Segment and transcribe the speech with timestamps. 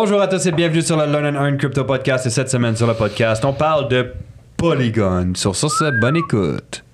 [0.00, 2.24] Bonjour à tous et bienvenue sur le Learn and Earn Crypto Podcast.
[2.24, 4.12] Et cette semaine sur le podcast, on parle de
[4.56, 5.32] Polygon.
[5.34, 6.84] Sur c'est bonne écoute.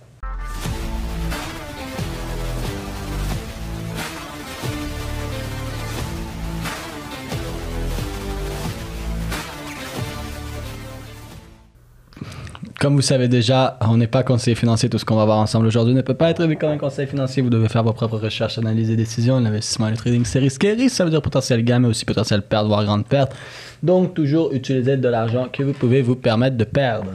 [12.84, 14.90] Comme vous savez déjà, on n'est pas conseiller financier.
[14.90, 17.06] Tout ce qu'on va voir ensemble aujourd'hui ne peut pas être vu comme un conseil
[17.06, 17.42] financier.
[17.42, 19.40] Vous devez faire vos propres recherches, analyses et décisions.
[19.40, 20.72] L'investissement et le trading, c'est risqué.
[20.72, 23.34] Risque, ça veut dire potentiel gain, mais aussi potentiel perte, voire grande perte.
[23.82, 27.08] Donc, toujours utiliser de l'argent que vous pouvez vous permettre de perdre.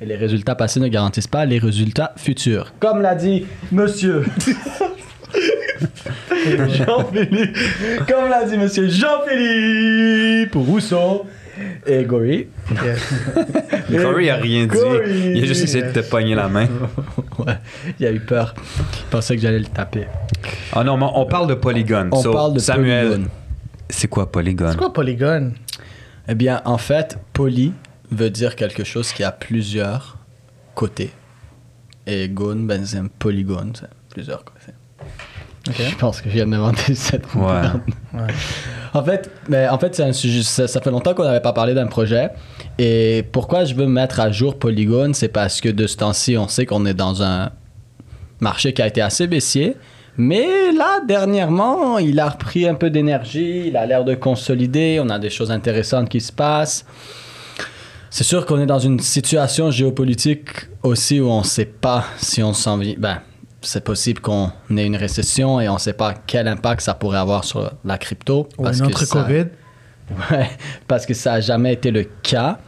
[0.00, 2.72] Et les résultats passés ne garantissent pas les résultats futurs.
[2.80, 4.24] Comme l'a dit monsieur.
[6.44, 7.56] Jean-Philippe.
[8.08, 11.24] Comme l'a dit monsieur Jean-Philippe Rousseau.
[11.90, 12.46] Et Gori.
[13.90, 14.76] Corey a rien dit.
[15.34, 16.66] Il a juste essayé de te pogner la main.
[17.38, 17.56] ouais,
[17.98, 18.54] il a eu peur.
[18.78, 20.06] Il pensait que j'allais le taper.
[20.72, 22.10] Ah non, mais on parle de Polygon.
[22.12, 23.30] On So, parle de Samuel, Polygon.
[23.88, 24.68] c'est quoi Polygon?
[24.72, 25.52] C'est quoi Polygon?
[26.28, 27.72] Eh bien, en fait, poly
[28.10, 30.18] veut dire quelque chose qui a plusieurs
[30.74, 31.10] côtés.
[32.06, 34.72] Et gon, ben, c'est un polygone, c'est plusieurs côtés.
[35.72, 38.22] Je pense que je viens d'inventer cette Ouais.
[38.94, 40.42] En fait, mais en fait, c'est un sujet.
[40.42, 42.30] Ça, ça fait longtemps qu'on n'avait pas parlé d'un projet.
[42.78, 46.48] Et pourquoi je veux mettre à jour Polygon, c'est parce que de ce temps-ci, on
[46.48, 47.50] sait qu'on est dans un
[48.40, 49.76] marché qui a été assez baissier.
[50.16, 53.68] Mais là, dernièrement, il a repris un peu d'énergie.
[53.68, 55.00] Il a l'air de consolider.
[55.00, 56.84] On a des choses intéressantes qui se passent.
[58.10, 60.48] C'est sûr qu'on est dans une situation géopolitique
[60.82, 62.94] aussi où on ne sait pas si on s'en vient.
[62.98, 63.18] Ben,
[63.60, 67.18] c'est possible qu'on ait une récession et on ne sait pas quel impact ça pourrait
[67.18, 68.48] avoir sur la crypto.
[68.58, 69.44] Ou parce une que autre ça- COVID?
[70.30, 70.48] Ouais,
[70.86, 72.58] parce que ça n'a jamais été le cas.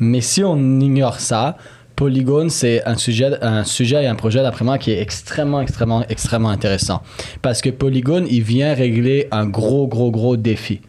[0.00, 1.56] Mais si on ignore ça,
[1.94, 6.02] Polygon, c'est un sujet, un sujet et un projet, d'après moi, qui est extrêmement, extrêmement,
[6.08, 7.02] extrêmement intéressant.
[7.42, 10.80] Parce que Polygon, il vient régler un gros, gros, gros défi.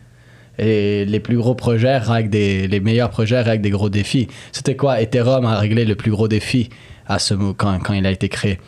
[0.57, 4.27] Et les plus gros projets règlent des, les meilleurs projets règlent des gros défis.
[4.51, 6.69] C'était quoi Ethereum a réglé le plus gros défi
[7.07, 8.59] à ce, quand, quand il a été créé?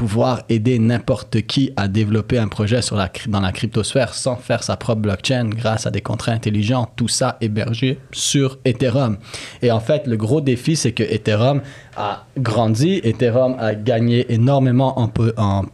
[0.00, 2.80] Pouvoir aider n'importe qui à développer un projet
[3.28, 6.90] dans la cryptosphère sans faire sa propre blockchain grâce à des contrats intelligents.
[6.96, 9.18] Tout ça hébergé sur Ethereum.
[9.60, 11.60] Et en fait, le gros défi, c'est que Ethereum
[11.98, 13.02] a grandi.
[13.04, 15.66] Ethereum a gagné énormément en, en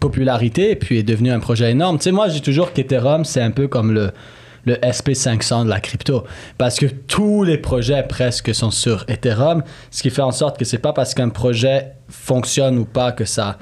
[0.00, 1.98] popularité et puis est devenu un projet énorme.
[1.98, 4.10] Tu sais, moi, dis toujours qu'Ethereum, c'est un peu comme le,
[4.66, 6.24] le SP500 de la crypto.
[6.58, 10.64] Parce que tous les projets presque sont sur Ethereum, ce qui fait en sorte que
[10.64, 13.58] c'est pas parce qu'un projet fonctionne ou pas que ça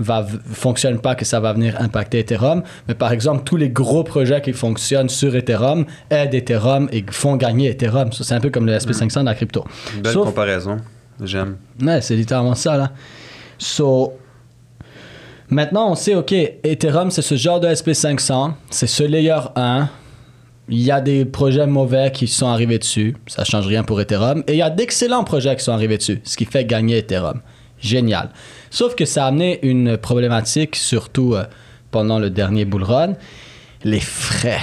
[0.00, 2.62] va fonctionne pas que ça va venir impacter Ethereum.
[2.88, 7.36] Mais par exemple, tous les gros projets qui fonctionnent sur Ethereum aident Ethereum et font
[7.36, 8.10] gagner Ethereum.
[8.12, 9.64] C'est un peu comme le SP500 de la crypto.
[9.94, 10.78] Une belle Sauf- comparaison.
[11.22, 11.58] J'aime.
[11.80, 12.90] Ouais, c'est littéralement ça, là.
[13.56, 14.14] So,
[15.48, 19.88] maintenant, on sait, OK, Ethereum, c'est ce genre de SP500, c'est ce layer 1.
[20.68, 24.42] Il y a des projets mauvais qui sont arrivés dessus, ça change rien pour Ethereum.
[24.46, 27.40] Et il y a d'excellents projets qui sont arrivés dessus, ce qui fait gagner Ethereum.
[27.80, 28.30] Génial.
[28.70, 31.44] Sauf que ça a amené une problématique, surtout euh,
[31.90, 33.12] pendant le dernier bull run,
[33.84, 34.60] les frais.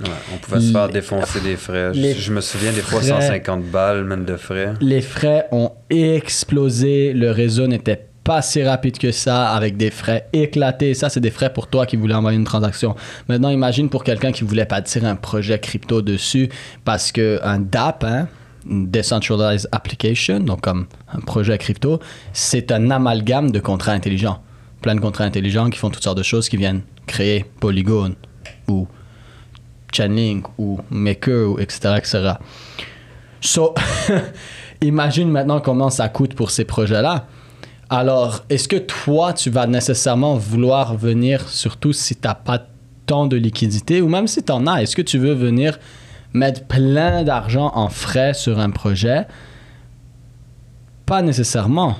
[0.00, 1.90] Ouais, on pouvait se faire Les- défoncer des frais.
[1.92, 4.74] les Je, je me souviens des fois frais- 150 balles, même de frais.
[4.80, 7.12] Les frais ont explosé.
[7.12, 10.94] Le réseau n'était pas si rapide que ça, avec des frais éclatés.
[10.94, 12.94] Ça, c'est des frais pour toi qui voulais envoyer une transaction.
[13.28, 16.48] Maintenant, imagine pour quelqu'un qui voulait bâtir un projet crypto dessus,
[16.84, 18.28] parce que un DApp, hein,
[18.70, 21.98] une Decentralized Application, donc comme un projet crypto,
[22.32, 24.40] c'est un amalgame de contrats intelligents.
[24.80, 28.14] Plein de contrats intelligents qui font toutes sortes de choses qui viennent créer Polygon
[28.68, 28.86] ou
[29.92, 31.94] Chainlink ou Maker ou etc.
[31.96, 32.34] etc.
[33.40, 33.74] So,
[34.82, 37.26] imagine maintenant comment ça coûte pour ces projets-là.
[37.92, 42.64] Alors, est-ce que toi, tu vas nécessairement vouloir venir, surtout si tu n'as pas
[43.06, 45.76] tant de liquidité, ou même si tu en as, est-ce que tu veux venir
[46.32, 49.26] mettre plein d'argent en frais sur un projet?
[51.04, 51.96] Pas nécessairement.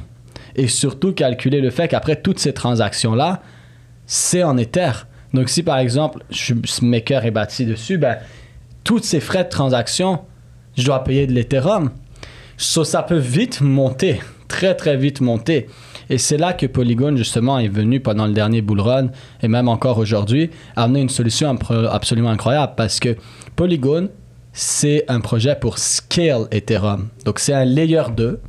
[0.54, 3.42] Et surtout calculer le fait qu'après toutes ces transactions-là,
[4.06, 4.92] c'est en Ether.
[5.34, 8.18] Donc si par exemple, je maker est bâti dessus, ben,
[8.84, 10.20] tous ces frais de transaction,
[10.76, 11.90] je dois payer de l'Ethereum.
[12.56, 14.20] Ça peut vite monter,
[14.50, 15.68] très très vite monter.
[16.10, 19.06] Et c'est là que Polygon, justement, est venu pendant le dernier bull run,
[19.42, 21.56] et même encore aujourd'hui, amener une solution
[21.90, 23.16] absolument incroyable parce que
[23.54, 24.10] Polygon,
[24.52, 27.08] c'est un projet pour scale Ethereum.
[27.24, 28.40] Donc c'est un layer 2.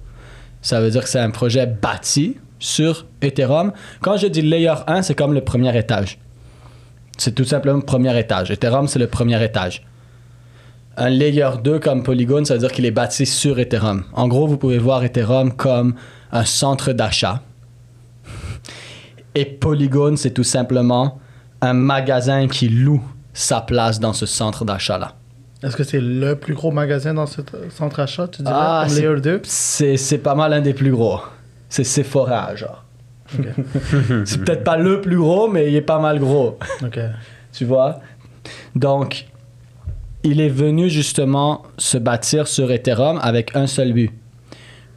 [0.63, 3.71] Ça veut dire que c'est un projet bâti sur Ethereum.
[4.01, 6.17] Quand je dis layer 1, c'est comme le premier étage.
[7.17, 8.49] C'est tout simplement le premier étage.
[8.49, 9.83] Ethereum, c'est le premier étage.
[10.97, 14.03] Un layer 2 comme Polygon, ça veut dire qu'il est bâti sur Ethereum.
[14.13, 15.95] En gros, vous pouvez voir Ethereum comme
[16.31, 17.41] un centre d'achat.
[19.35, 21.19] Et Polygon, c'est tout simplement
[21.61, 23.01] un magasin qui loue
[23.33, 25.15] sa place dans ce centre d'achat-là.
[25.63, 28.95] Est-ce que c'est le plus gros magasin dans ce centre achat, tu dirais, Ah, comme
[28.97, 31.19] Layer 2 C'est, pas mal un des plus gros.
[31.69, 32.83] C'est Sephora, genre.
[34.25, 36.57] c'est peut-être pas le plus gros, mais il est pas mal gros.
[37.53, 37.99] Tu vois?
[38.75, 39.27] Donc,
[40.23, 44.11] il est venu justement se bâtir sur Ethereum avec un seul but.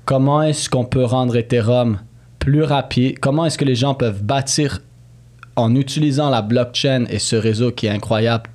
[0.05, 1.99] Comment est-ce qu'on peut rendre Ethereum
[2.39, 3.19] plus rapide?
[3.21, 4.81] Comment est-ce que les gens peuvent bâtir
[5.57, 8.51] en utilisant la blockchain et ce réseau qui est incroyable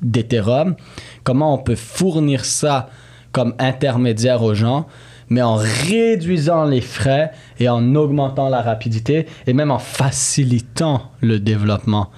[0.00, 0.76] d'Ethereum?
[1.24, 2.88] Comment on peut fournir ça
[3.32, 4.86] comme intermédiaire aux gens,
[5.28, 11.40] mais en réduisant les frais et en augmentant la rapidité et même en facilitant le
[11.40, 12.10] développement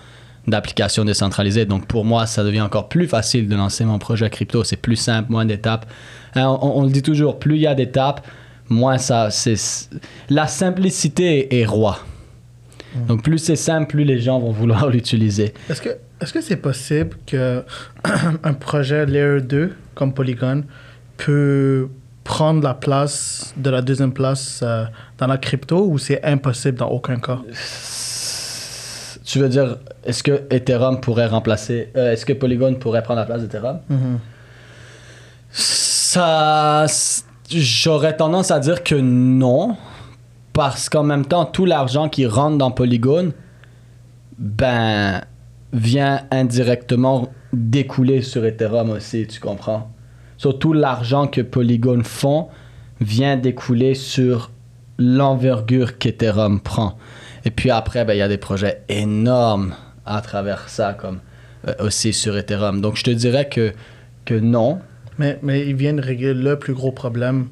[0.48, 1.64] d'applications décentralisées.
[1.64, 4.64] Donc pour moi, ça devient encore plus facile de lancer mon projet crypto.
[4.64, 5.86] C'est plus simple, moins d'étapes.
[6.34, 8.26] Hein, on, on le dit toujours, plus il y a d'étapes,
[8.68, 9.30] moins ça.
[9.30, 9.56] C'est
[10.28, 12.00] la simplicité est roi.
[13.06, 15.52] Donc plus c'est simple, plus les gens vont vouloir l'utiliser.
[15.68, 15.90] Est-ce que
[16.20, 17.62] est-ce que c'est possible que
[18.42, 20.64] un projet Layer 2 comme Polygon
[21.16, 21.88] peut
[22.24, 24.84] prendre la place de la deuxième place euh,
[25.18, 27.40] dans la crypto ou c'est impossible dans aucun cas?
[29.28, 33.26] Tu veux dire, est-ce que Ethereum pourrait remplacer, euh, est-ce que Polygon pourrait prendre la
[33.26, 33.80] place d'Ethereum?
[33.90, 34.18] Mhm.
[35.50, 36.86] Ça,
[37.50, 39.76] j'aurais tendance à dire que non,
[40.54, 43.34] parce qu'en même temps, tout l'argent qui rentre dans Polygon,
[44.38, 45.20] ben,
[45.74, 49.90] vient indirectement découler sur Ethereum aussi, tu comprends?
[50.38, 52.48] Surtout l'argent que Polygon font
[52.98, 54.50] vient découler sur
[54.96, 56.96] l'envergure qu'Ethereum prend.
[57.48, 59.74] Et puis après, ben, il y a des projets énormes
[60.04, 61.20] à travers ça, comme
[61.66, 62.82] euh, aussi sur Ethereum.
[62.82, 63.72] Donc je te dirais que,
[64.26, 64.80] que non,
[65.16, 67.48] Mais, mais ils viennent régler le plus gros problème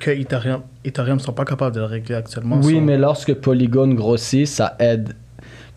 [0.00, 2.58] que Ethereum Ethereum sont pas capables de le régler actuellement.
[2.60, 5.14] Oui, sont- mais lorsque Polygon grossit, ça aide.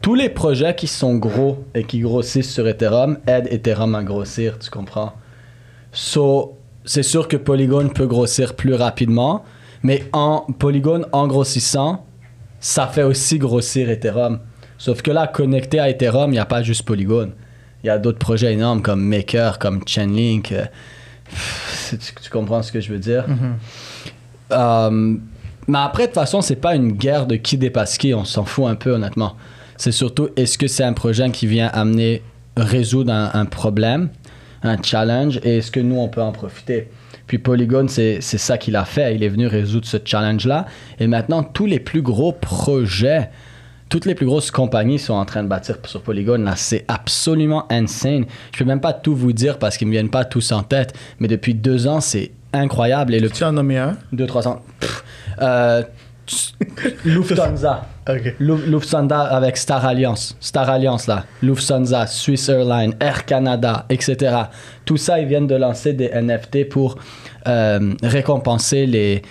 [0.02, 4.58] Tous les projets qui sont gros et qui grossissent sur Ethereum aident Ethereum à grossir,
[4.58, 5.14] tu comprends?
[5.92, 9.44] So, c'est sûr que Polygon peut grossir plus rapidement,
[9.84, 12.04] mais en Polygon, en grossissant,
[12.64, 14.40] ça fait aussi grossir Ethereum.
[14.78, 17.34] Sauf que là, connecté à Ethereum, il n'y a pas juste Polygon.
[17.84, 20.54] Il y a d'autres projets énormes comme Maker, comme Chainlink.
[20.54, 20.66] euh,
[21.90, 23.28] tu, tu comprends ce que je veux dire?
[23.28, 23.56] Mhm.
[24.52, 25.18] Euh,
[25.68, 28.46] mais après, de toute façon, c'est pas une guerre de qui dépasse qui, on s'en
[28.46, 29.36] fout un peu, honnêtement.
[29.76, 32.22] C'est surtout, est-ce que c'est un projet qui vient amener,
[32.56, 34.08] résoudre un, un problème,
[34.64, 36.90] un challenge, et est-ce que nous, on peut en profiter?
[37.28, 39.16] Puis Polygon, c'est ça qu'il a fait.
[39.16, 40.66] Il est venu résoudre ce challenge-là.
[41.00, 43.30] Et maintenant, tous les plus gros projets,
[43.90, 46.44] toutes les plus grosses compagnies sont en train de bâtir sur Polygon.
[46.44, 48.26] Là, c'est absolument insane.
[48.52, 50.94] Je peux même pas tout vous dire parce qu'ils me viennent pas tous en tête.
[51.20, 53.14] Mais depuis deux ans, c'est incroyable.
[53.14, 55.04] Et le Tu en as nommé un 2 300 Pff,
[55.42, 55.84] euh,
[57.06, 58.36] Lufthansa Ok.
[58.40, 60.36] Lu- Lufthansa avec Star Alliance.
[60.42, 61.26] Star Alliance là.
[61.42, 64.36] Lufthansa Swiss Airlines Air Canada etc
[64.84, 66.98] tout ça ils viennent de lancer des NFT pour
[67.48, 69.22] euh, récompenser les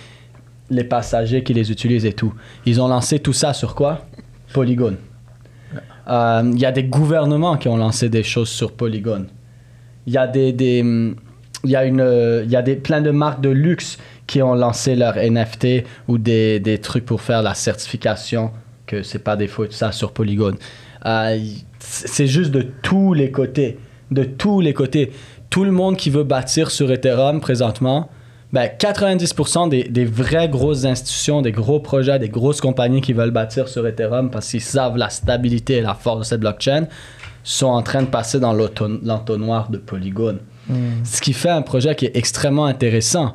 [0.71, 2.33] les passagers qui les utilisent et tout.
[2.65, 4.05] Ils ont lancé tout ça sur quoi?
[4.53, 4.95] Polygon.
[6.07, 9.27] Euh, il y a des gouvernements qui ont lancé des choses sur Polygon.
[10.07, 10.79] Il y a des, des
[11.65, 14.41] il y a une euh, il y a des plein de marques de luxe qui
[14.41, 18.51] ont lancé leur NFT ou des, des trucs pour faire la certification
[18.93, 20.55] que c'est pas des tout ça sur Polygon.
[21.05, 21.39] Euh,
[21.79, 23.77] c'est juste de tous les côtés,
[24.11, 25.11] de tous les côtés.
[25.49, 28.09] Tout le monde qui veut bâtir sur Ethereum présentement,
[28.51, 33.31] ben 90% des, des vraies grosses institutions, des gros projets, des grosses compagnies qui veulent
[33.31, 36.87] bâtir sur Ethereum parce qu'ils savent la stabilité et la force de cette blockchain,
[37.43, 40.39] sont en train de passer dans l'entonnoir de Polygon.
[41.03, 43.33] Ce qui fait un projet qui est extrêmement intéressant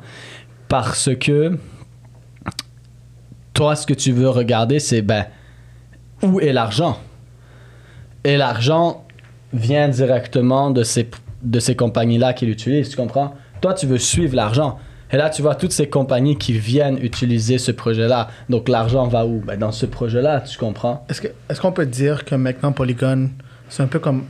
[0.67, 1.57] parce que
[3.53, 5.25] toi, ce que tu veux regarder, c'est ben,
[6.23, 6.97] où est l'argent?
[8.23, 9.05] Et l'argent
[9.53, 11.09] vient directement de ces,
[11.41, 13.33] de ces compagnies-là qui l'utilisent, tu comprends?
[13.61, 14.77] Toi, tu veux suivre l'argent.
[15.11, 18.27] Et là, tu vois toutes ces compagnies qui viennent utiliser ce projet-là.
[18.47, 19.39] Donc, l'argent va où?
[19.39, 21.05] Ben, dans ce projet-là, tu comprends?
[21.09, 23.29] Est-ce qu'on peut dire que maintenant Polygon,
[23.69, 24.23] c'est un peu comme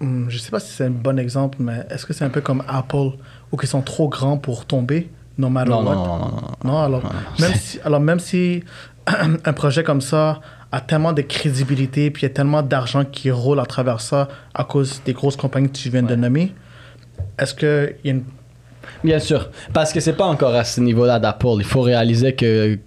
[0.00, 2.40] Hmm, je sais pas si c'est un bon exemple, mais est-ce que c'est un peu
[2.40, 3.10] comme Apple
[3.52, 5.94] ou qu'ils sont trop grands pour tomber, no matter Non, what?
[5.94, 6.26] non, non, non,
[6.64, 6.72] non.
[6.72, 7.02] Non, alors,
[7.38, 8.64] même si, alors même si
[9.44, 10.40] un projet comme ça
[10.72, 14.28] a tellement de crédibilité, puis il y a tellement d'argent qui roule à travers ça
[14.54, 16.54] à cause des grosses compagnies que tu viens de nommer,
[17.38, 18.24] est-ce qu'il y a une...
[19.04, 21.56] Bien sûr, parce que c'est pas encore à ce niveau-là d'Apple.
[21.58, 22.78] Il faut réaliser que,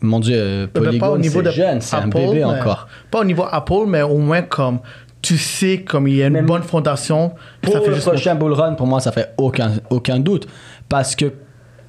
[0.00, 2.44] mon Dieu, euh, Ben, Polygon, pas au niveau de c'est jeune, c'est un bébé mais-
[2.44, 2.88] encore.
[3.10, 4.80] Pas au niveau Apple, mais au moins comme
[5.20, 8.06] tu sais, comme il y a une Mais bonne fondation, Pour ça fait le juste...
[8.06, 10.46] prochain bull run, pour moi, ça fait aucun, aucun doute.
[10.88, 11.32] Parce que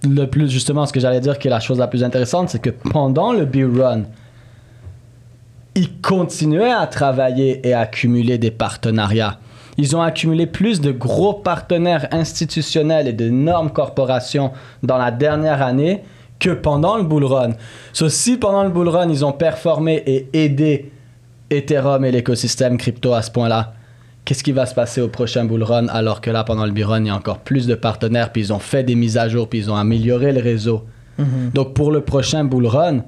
[0.03, 2.59] le plus, justement, ce que j'allais dire qui est la chose la plus intéressante, c'est
[2.61, 4.03] que pendant le bull run,
[5.79, 9.39] ils continuaient à travailler et à accumuler des partenariats.
[9.77, 14.51] Ils ont accumulé plus de gros partenaires institutionnels et d'énormes corporations
[14.83, 16.03] dans la dernière année
[16.37, 17.51] que pendant le bull run.
[17.93, 20.91] So, si pendant le bull run, ils ont performé et aidé
[21.49, 23.73] Ethereum et l'écosystème crypto à ce point-là,
[24.25, 26.83] qu'est-ce qui va se passer au prochain bull run alors que là, pendant le bull
[26.83, 29.29] run, il y a encore plus de partenaires, puis ils ont fait des mises à
[29.29, 30.83] jour, puis ils ont amélioré le réseau?
[31.53, 33.03] Donc pour le prochain bull run,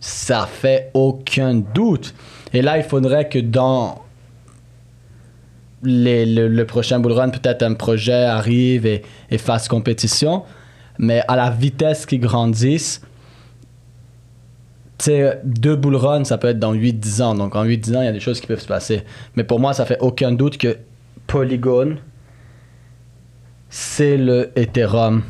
[0.00, 2.14] ça fait aucun doute.
[2.52, 4.02] Et là, il faudrait que dans
[5.82, 9.02] les- le, prochain bull run, peut-être un projet arrive et,
[9.38, 10.44] fasse compétition.
[10.98, 13.02] Mais à la vitesse qu'ils grandissent,
[15.44, 17.34] deux bull runs, ça peut être dans 8-10 ans.
[17.34, 19.04] Donc en 8-10 ans, il y a des choses qui peuvent se passer.
[19.36, 20.76] Mais pour moi, ça fait aucun doute que
[21.28, 21.98] Polygon,
[23.70, 25.22] c'est le Ethereum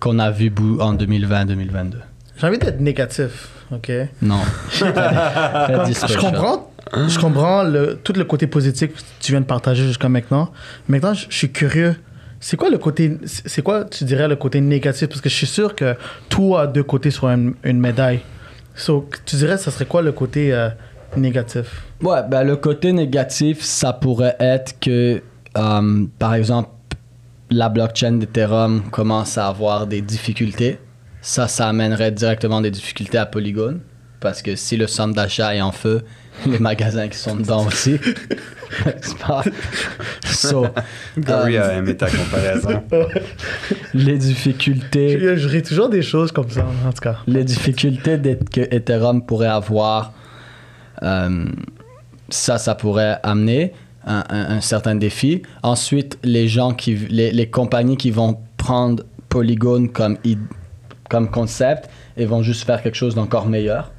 [0.00, 1.96] qu'on a vu en 2020-2022.
[2.36, 3.92] J'ai envie d'être négatif, ok?
[4.22, 4.40] Non.
[4.72, 10.08] je comprends, je comprends le, tout le côté positif que tu viens de partager jusqu'à
[10.08, 10.50] maintenant.
[10.88, 11.96] Maintenant, je, je suis curieux.
[12.40, 15.08] C'est quoi le côté, c'est quoi, tu dirais, le côté négatif?
[15.08, 15.96] Parce que je suis sûr que
[16.28, 18.20] tout a deux côtés sur une, une médaille.
[18.76, 20.68] So, tu dirais, ça serait quoi le côté euh,
[21.16, 21.82] négatif?
[22.00, 25.20] Ouais, ben le côté négatif, ça pourrait être que,
[25.56, 26.70] euh, par exemple,
[27.50, 30.78] la blockchain d'Ethereum commence à avoir des difficultés.
[31.28, 33.80] Ça, ça amènerait directement des difficultés à Polygon.
[34.18, 36.02] Parce que si le centre d'achat est en feu,
[36.46, 37.98] les magasins qui sont dedans aussi.
[39.02, 39.44] C'est pas-
[40.24, 40.66] So,
[41.18, 42.82] Gary euh, a aimé ta comparaison.
[43.94, 45.18] les difficultés.
[45.20, 47.16] Je, je ris toujours des choses comme ça, en tout cas.
[47.26, 48.18] les difficultés
[48.50, 50.12] que Ethereum pourrait avoir,
[51.02, 51.44] euh,
[52.30, 53.72] ça, ça pourrait amener
[54.06, 55.42] un, un- un certain défi.
[55.62, 60.38] Ensuite, les gens qui, les, les compagnies qui vont prendre Polygon comme, id-
[61.08, 63.92] comme concept et vont juste faire quelque chose d'encore meilleur.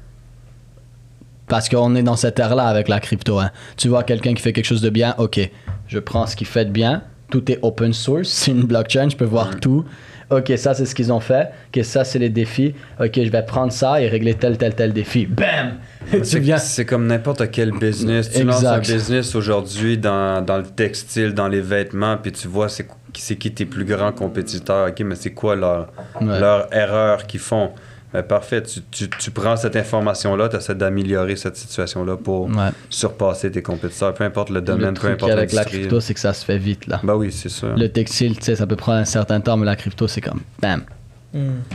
[1.48, 3.40] Parce qu'on est dans cette ère-là avec la crypto.
[3.40, 3.50] hein.
[3.76, 5.40] Tu vois quelqu'un qui fait quelque chose de bien, ok,
[5.88, 7.02] je prends ce qu'il fait de bien.
[7.30, 9.84] Tout est open source, c'est une blockchain, je peux voir tout.
[10.30, 11.50] Ok, ça c'est ce qu'ils ont fait.
[11.74, 12.72] Ok, ça c'est les défis.
[13.00, 15.26] Ok, je vais prendre ça et régler tel, tel, tel défi.
[15.26, 15.78] Bam!
[16.22, 18.30] C'est comme n'importe quel business.
[18.30, 18.94] Tu lances un Exact.
[18.96, 23.52] business aujourd'hui dans, dans le textile, dans les vêtements, puis tu vois c'est c'est qui
[23.52, 24.88] tes plus grands compétiteurs.
[24.88, 25.88] OK, mais c'est quoi leur,
[26.20, 26.38] Ouais.
[26.40, 27.70] leur erreur qu'ils font?
[28.12, 32.70] Ben, parfait, tu, tu, tu prends cette information-là, tu essaies d'améliorer cette situation-là pour Ouais.
[32.88, 36.14] surpasser tes compétiteurs, peu importe le Le domaine, peu truc importe avec la crypto, c'est
[36.14, 36.98] que ça se fait vite là.
[37.04, 37.68] Ben oui, c'est ça.
[37.76, 40.40] Le textile, tu sais, ça peut prendre un certain temps, mais la crypto, c'est comme
[40.60, 40.82] bam,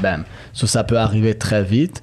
[0.01, 0.23] bam.
[0.51, 2.01] So, ça peut arriver très vite.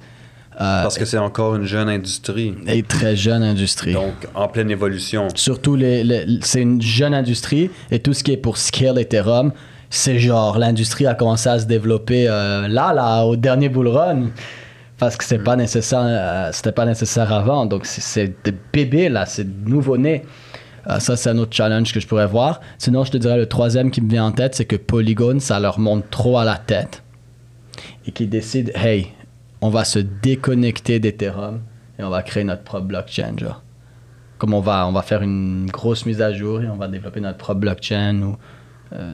[0.61, 2.53] Euh, Parce que c'est encore une jeune industrie.
[2.67, 3.93] et très jeune industrie.
[3.93, 5.27] Donc, en pleine évolution.
[5.35, 9.51] Surtout, les, les- c'est une jeune industrie et tout ce qui est pour scale Ethereum,
[9.89, 14.27] c'est genre l'industrie a commencé à se développer euh, là, là, au dernier bull run.
[14.99, 17.65] Parce que c'est pas nécessaire, euh, c'était pas nécessaire avant.
[17.65, 20.23] Donc c'est- c'est des bébés là, c'est nouveau-né.
[20.87, 22.59] Euh, ça, c'est un autre challenge que je pourrais voir.
[22.77, 25.59] Sinon, je te dirais le troisième qui me vient en tête, c'est que Polygon, ça
[25.59, 27.01] leur monte trop à la tête
[28.05, 29.07] et qu'ils décident, hey,
[29.63, 31.61] on va se déconnecter d'Ethereum
[31.97, 33.63] et on va créer notre propre blockchain, genre
[34.37, 37.21] comme on va, on va faire une grosse mise à jour et on va développer
[37.21, 38.37] notre propre blockchain ou
[38.91, 39.13] euh,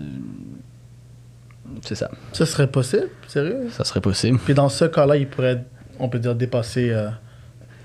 [1.81, 3.67] c'est ça, Ça serait possible, sérieux?
[3.69, 4.39] ça serait possible.
[4.39, 5.63] Puis dans ce cas-là, il pourrait,
[5.99, 6.89] on peut dire, dépasser.
[6.89, 7.09] Euh,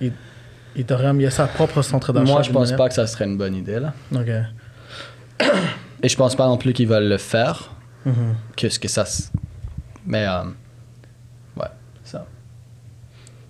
[0.00, 0.12] il,
[0.74, 2.32] Ethereum, il a sa propre centre d'achat.
[2.32, 4.30] Moi, je pense pas que ça serait une bonne idée là, Ok.
[6.02, 7.70] et je pense pas non plus qu'ils veulent le faire.
[8.06, 8.34] Mhm.
[8.56, 9.04] Qu'est-ce que ça,
[10.06, 10.44] mais euh.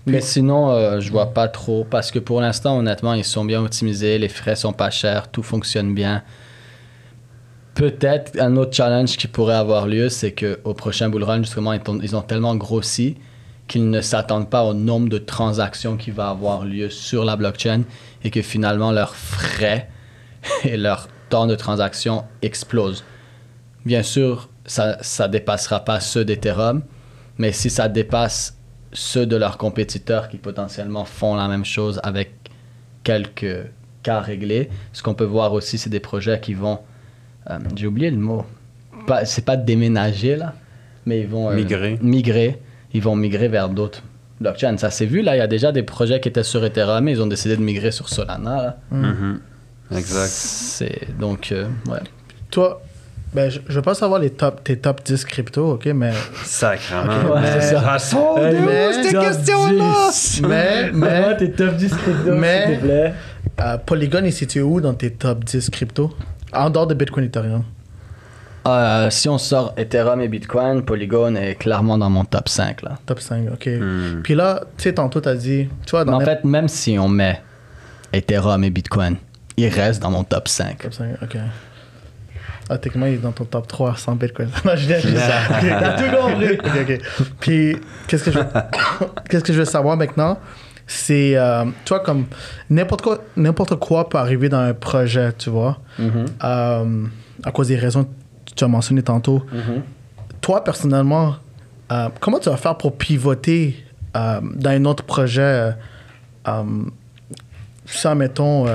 [0.07, 3.63] Mais sinon, euh, je vois pas trop parce que pour l'instant, honnêtement, ils sont bien
[3.63, 6.23] optimisés, les frais sont pas chers, tout fonctionne bien.
[7.75, 11.73] Peut-être un autre challenge qui pourrait avoir lieu, c'est que au prochain bull run, justement,
[11.73, 13.17] ils ont, ils ont tellement grossi
[13.67, 17.85] qu'ils ne s'attendent pas au nombre de transactions qui va avoir lieu sur la blockchain
[18.23, 19.89] et que finalement leurs frais
[20.65, 23.05] et leur temps de transaction explosent.
[23.87, 26.83] Bien sûr, ça ne dépassera pas ceux d'Ethereum,
[27.39, 28.54] mais si ça dépasse
[28.95, 32.33] ceux de leurs compétiteurs qui potentiellement font la même chose avec
[33.03, 33.67] quelques
[34.03, 36.79] cas réglés, ce qu'on peut voir aussi, c'est des projets qui vont,
[37.51, 38.45] euh, j'ai oublié le mot,
[39.07, 40.55] pas, c'est pas déménager là,
[41.07, 41.99] mais ils vont euh, Migrer.
[42.01, 42.59] migrer,
[42.93, 44.03] ils vont migrer vers d'autres
[44.41, 44.77] blockchains.
[44.79, 47.13] Ça s'est vu là, il y a déjà des projets qui étaient sur Ethereum, mais
[47.13, 48.63] ils ont décidé de migrer sur Solana.
[48.63, 48.79] Là.
[48.91, 49.41] Mhm.
[49.95, 50.29] Exact.
[50.29, 51.99] C'est donc euh, ouais.
[52.51, 52.81] Toi,
[53.35, 56.13] ben, je, je veux pas savoir les top, tes top 10 crypto, ok, mais.
[56.45, 57.03] Sacrement.
[57.03, 57.97] Ok, ouais, mais c'est ça.
[58.39, 60.09] Hey, d'où, mais- cette question-là?
[60.11, 60.43] 10.
[60.49, 63.15] Mais, mais, t'es top 10 crypto, Mais- s'il te plaît.
[63.61, 66.15] euh, Polygon est situé où dans tes top 10 crypto
[66.53, 67.65] En dehors de Bitcoin Ethereum.
[68.67, 72.93] Euh, si on sort Ethereum et Bitcoin, Polygon est clairement dans mon top 5 là.
[73.05, 73.67] Top 5, ok.
[73.79, 74.23] Hmm.
[74.23, 75.69] Puis là, tu sais, tantôt, t'as dit.
[75.85, 77.43] Tu vois, Mais dans en les- fait, même si on met
[78.15, 79.17] Ethereum et Bitcoin,
[79.59, 80.79] il reste dans mon top 5.
[80.79, 81.37] Top 5, ok.
[82.71, 84.49] Ah, techniquement, il est dans ton top 3 sans Bitcoin.
[84.65, 84.99] non, je viens.
[84.99, 85.03] Ok,
[85.61, 86.53] T'as tout compris.
[86.55, 87.27] Ok, ok.
[87.41, 87.77] Puis,
[88.09, 88.47] qu'est-ce que je veux,
[89.29, 90.39] qu'est-ce que je veux savoir maintenant?
[90.87, 92.25] C'est, euh, tu vois, comme
[92.71, 95.79] n'importe quoi, n'importe quoi peut arriver dans un projet, tu vois,
[96.45, 97.05] Euh,
[97.43, 99.43] à cause des raisons que tu as mentionnées tantôt.
[100.41, 101.37] Toi, personnellement,
[101.93, 103.83] euh, comment tu vas faire pour pivoter
[104.17, 105.73] euh, dans un autre projet
[107.87, 108.67] ça, mettons,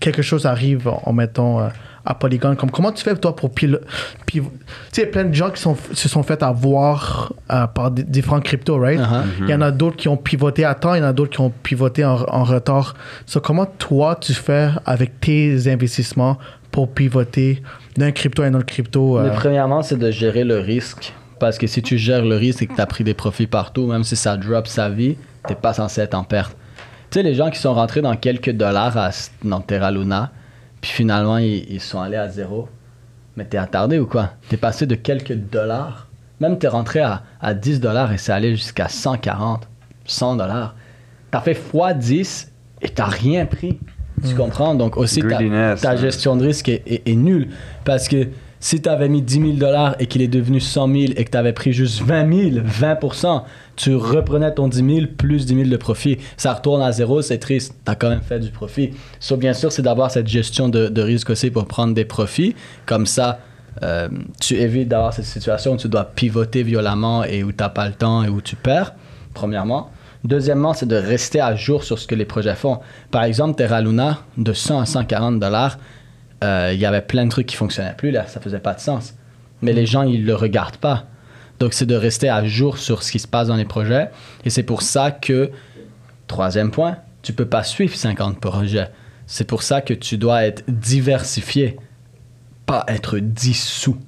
[0.00, 1.70] quelque chose arrive, en mettons,
[2.04, 2.56] à Polygon.
[2.56, 3.84] Comme, comment tu fais, toi, pour piloter
[4.26, 4.42] Tu
[4.92, 7.90] sais, il y a plein de gens qui sont, se sont fait avoir euh, par
[7.90, 9.00] di- différents cryptos, right?
[9.00, 9.22] Uh-huh.
[9.40, 11.32] Il y en a d'autres qui ont pivoté à temps, il y en a d'autres
[11.32, 12.94] qui ont pivoté en, en retard.
[13.26, 16.38] So, comment, toi, tu fais avec tes investissements
[16.70, 17.62] pour pivoter
[17.96, 19.18] d'un crypto à un autre crypto?
[19.18, 21.12] euh, premièrement, c'est de gérer le risque.
[21.38, 23.86] Parce que si tu gères le risque et que tu as pris des profits partout,
[23.86, 25.16] même si ça drop sa vie,
[25.48, 26.54] t'es pas censé être en perte.
[27.10, 29.10] Tu sais, les gens qui sont rentrés dans quelques dollars à,
[29.42, 30.30] dans Terra Luna,
[30.80, 32.68] puis finalement, ils, ils sont allés à zéro.
[33.36, 34.30] Mais t'es attardé ou quoi?
[34.48, 36.08] T'es passé de quelques dollars.
[36.40, 39.68] Même t'es rentré à, à 10 dollars et c'est allé jusqu'à 140,
[40.06, 40.74] 100 dollars.
[41.30, 42.48] T'as fait x10
[42.82, 43.78] et t'as rien pris.
[44.26, 44.74] Tu comprends?
[44.74, 45.96] Donc aussi, ta, hein.
[45.96, 47.48] gestion de risque est, est- est nulle.
[47.84, 48.28] Parce que
[48.60, 51.30] si tu avais mis 10 000 dollars et qu'il est devenu 100 000 et que
[51.30, 53.42] tu avais pris juste 20 000, 20%
[53.80, 56.18] tu reprenais ton 10 000 plus 10 000 de profit.
[56.36, 57.74] Ça retourne à zéro, c'est triste.
[57.86, 58.90] Tu as quand même fait du profit.
[59.20, 62.54] So, bien sûr, c'est d'avoir cette gestion de, de risque aussi pour prendre des profits.
[62.84, 63.38] Comme ça,
[63.82, 67.70] euh, tu évites d'avoir cette situation où tu dois pivoter violemment et où tu n'as
[67.70, 68.94] pas le temps et où tu perds,
[69.32, 69.90] premièrement.
[70.24, 72.80] Deuxièmement, c'est de rester à jour sur ce que les projets font.
[73.10, 75.40] Par exemple, Terra Luna, de 100 à 140
[76.42, 78.80] euh, il y avait plein de trucs qui fonctionnaient plus là, ça faisait pas de
[78.80, 79.14] sens.
[79.62, 81.06] Mais les gens, ils le regardent pas.
[81.58, 84.10] Donc, c'est de rester à jour sur ce qui se passe dans les projets.
[84.44, 85.50] Et c'est pour ça que,
[86.26, 88.88] troisième point, tu peux pas suivre 50 projets.
[89.26, 91.76] C'est pour ça que tu dois être diversifié,
[92.64, 93.98] pas être dissous.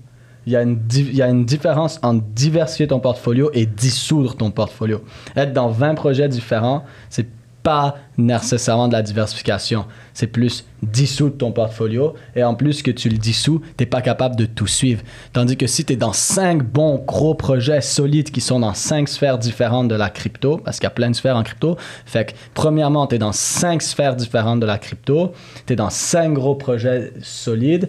[0.47, 4.35] Il y, a une il y a une différence entre diversifier ton portfolio et dissoudre
[4.35, 5.05] ton portfolio.
[5.37, 7.29] Être dans 20 projets différents, c'est
[7.62, 9.85] pas nécessairement de la diversification.
[10.14, 12.14] C'est plus dissoudre ton portfolio.
[12.35, 15.03] Et en plus que tu le dissous, t'es pas capable de tout suivre.
[15.33, 19.09] Tandis que si tu es dans 5 bons gros projets solides qui sont dans 5
[19.09, 22.33] sphères différentes de la crypto, parce qu'il y a plein de sphères en crypto, fait
[22.33, 25.33] que premièrement, tu es dans 5 sphères différentes de la crypto,
[25.66, 27.88] tu es dans 5 gros projets solides,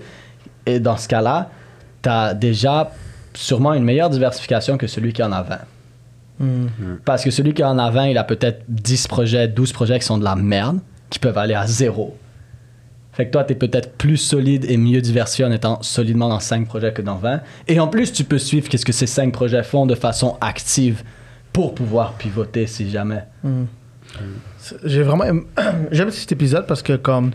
[0.66, 1.50] et dans ce cas-là,
[2.02, 2.92] tu as déjà
[3.34, 5.58] sûrement une meilleure diversification que celui qui en a 20.
[6.40, 6.68] Hmm.
[7.06, 10.06] Parce que celui qui en a 20, il a peut-être 10 projets, 12 projets qui
[10.06, 12.18] sont de la merde, qui peuvent aller à zéro.
[13.12, 16.40] Fait que toi, tu es peut-être plus solide et mieux diversifié en étant solidement dans
[16.40, 17.42] 5 projets que dans 20.
[17.68, 21.04] Et en plus, tu peux suivre qu'est-ce que ces 5 projets font de façon active
[21.52, 23.24] pour pouvoir pivoter si jamais.
[24.58, 25.44] C'est- J'ai vraiment aimé-
[25.92, 27.32] j'aime cet épisode parce que comme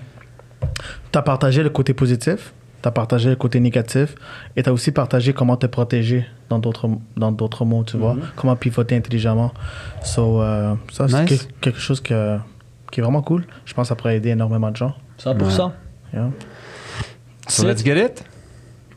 [1.13, 4.15] tu as partagé le côté positif, tu as partagé le côté négatif
[4.57, 8.17] et tu as aussi partagé comment te protéger dans d'autres dans d'autres mots, tu vois,
[8.37, 9.53] comment pivoter intelligemment.
[10.03, 12.39] So euh, ça c'est que- quelque chose que,
[12.93, 13.45] qui est vraiment cool.
[13.65, 14.95] Je pense que ça pourrait aider énormément de gens.
[15.23, 15.73] 100%.
[16.15, 16.31] Yeah.
[17.49, 18.25] So let's get it.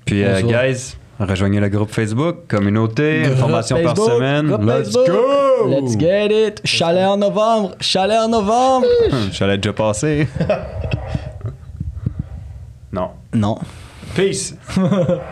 [0.05, 0.63] Puis, Bonsoir.
[0.65, 4.47] guys, rejoignez le groupe Facebook, communauté, Groupe information par Facebook, semaine.
[4.47, 5.07] groupe Let's Facebook.
[5.07, 5.67] go!
[5.69, 6.61] Let's get it!
[6.65, 7.75] Chalet en novembre!
[7.79, 8.85] Chalet en novembre!
[9.31, 10.27] J'allais déjà passer.
[13.33, 13.59] non.
[14.15, 14.55] Peace!